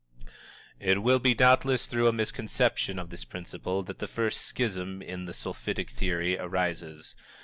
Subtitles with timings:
[0.79, 5.25] It will be doubtless through a misconception of this principle that the first schism in
[5.25, 7.15] the Sulphitic Theory arises.